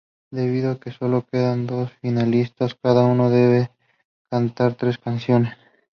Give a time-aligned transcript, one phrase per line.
[0.31, 3.69] Debido a que sólo quedan dos finalistas, cada uno debe
[4.31, 5.55] cantar tres canciones.